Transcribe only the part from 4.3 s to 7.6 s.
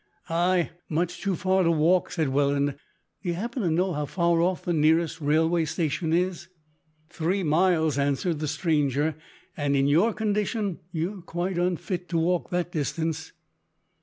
off the nearest railway station is?" "Three